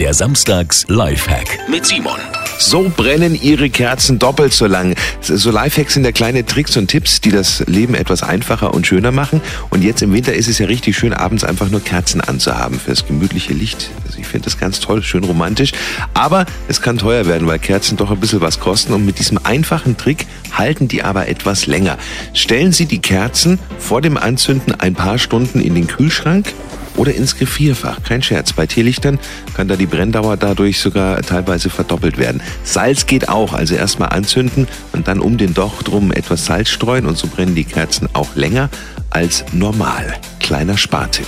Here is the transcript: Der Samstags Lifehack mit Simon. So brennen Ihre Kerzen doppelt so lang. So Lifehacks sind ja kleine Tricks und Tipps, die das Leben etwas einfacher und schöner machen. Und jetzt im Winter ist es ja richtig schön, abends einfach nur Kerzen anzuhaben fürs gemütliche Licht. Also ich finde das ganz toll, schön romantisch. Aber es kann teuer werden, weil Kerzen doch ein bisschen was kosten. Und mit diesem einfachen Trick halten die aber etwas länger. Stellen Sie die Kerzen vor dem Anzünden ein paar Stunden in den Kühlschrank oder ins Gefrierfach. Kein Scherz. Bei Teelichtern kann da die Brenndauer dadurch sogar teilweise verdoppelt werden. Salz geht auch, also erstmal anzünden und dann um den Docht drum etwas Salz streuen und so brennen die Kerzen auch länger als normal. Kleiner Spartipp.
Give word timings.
Der 0.00 0.12
Samstags 0.12 0.84
Lifehack 0.88 1.68
mit 1.70 1.86
Simon. 1.86 2.18
So 2.58 2.90
brennen 2.96 3.40
Ihre 3.40 3.70
Kerzen 3.70 4.18
doppelt 4.18 4.52
so 4.52 4.66
lang. 4.66 4.96
So 5.20 5.52
Lifehacks 5.52 5.94
sind 5.94 6.04
ja 6.04 6.10
kleine 6.10 6.44
Tricks 6.44 6.76
und 6.76 6.88
Tipps, 6.88 7.20
die 7.20 7.30
das 7.30 7.60
Leben 7.68 7.94
etwas 7.94 8.24
einfacher 8.24 8.74
und 8.74 8.88
schöner 8.88 9.12
machen. 9.12 9.40
Und 9.70 9.84
jetzt 9.84 10.02
im 10.02 10.12
Winter 10.12 10.34
ist 10.34 10.48
es 10.48 10.58
ja 10.58 10.66
richtig 10.66 10.96
schön, 10.96 11.12
abends 11.12 11.44
einfach 11.44 11.70
nur 11.70 11.80
Kerzen 11.80 12.20
anzuhaben 12.20 12.80
fürs 12.80 13.06
gemütliche 13.06 13.52
Licht. 13.52 13.90
Also 14.04 14.18
ich 14.18 14.26
finde 14.26 14.46
das 14.46 14.58
ganz 14.58 14.80
toll, 14.80 15.00
schön 15.00 15.22
romantisch. 15.22 15.70
Aber 16.12 16.44
es 16.66 16.82
kann 16.82 16.98
teuer 16.98 17.26
werden, 17.26 17.46
weil 17.46 17.60
Kerzen 17.60 17.96
doch 17.96 18.10
ein 18.10 18.18
bisschen 18.18 18.40
was 18.40 18.58
kosten. 18.58 18.94
Und 18.94 19.06
mit 19.06 19.20
diesem 19.20 19.38
einfachen 19.44 19.96
Trick 19.96 20.26
halten 20.52 20.88
die 20.88 21.04
aber 21.04 21.28
etwas 21.28 21.66
länger. 21.66 21.98
Stellen 22.32 22.72
Sie 22.72 22.86
die 22.86 23.00
Kerzen 23.00 23.60
vor 23.78 24.00
dem 24.00 24.16
Anzünden 24.16 24.74
ein 24.74 24.94
paar 24.94 25.18
Stunden 25.18 25.60
in 25.60 25.76
den 25.76 25.86
Kühlschrank 25.86 26.52
oder 26.96 27.14
ins 27.14 27.36
Gefrierfach. 27.36 28.02
Kein 28.02 28.22
Scherz. 28.22 28.52
Bei 28.52 28.66
Teelichtern 28.66 29.18
kann 29.54 29.68
da 29.68 29.76
die 29.76 29.86
Brenndauer 29.86 30.36
dadurch 30.36 30.80
sogar 30.80 31.20
teilweise 31.22 31.70
verdoppelt 31.70 32.18
werden. 32.18 32.42
Salz 32.62 33.06
geht 33.06 33.28
auch, 33.28 33.52
also 33.52 33.74
erstmal 33.74 34.10
anzünden 34.10 34.68
und 34.92 35.08
dann 35.08 35.20
um 35.20 35.38
den 35.38 35.54
Docht 35.54 35.88
drum 35.88 36.12
etwas 36.12 36.46
Salz 36.46 36.70
streuen 36.70 37.06
und 37.06 37.16
so 37.16 37.26
brennen 37.26 37.54
die 37.54 37.64
Kerzen 37.64 38.08
auch 38.12 38.34
länger 38.36 38.70
als 39.10 39.44
normal. 39.52 40.14
Kleiner 40.40 40.76
Spartipp. 40.76 41.26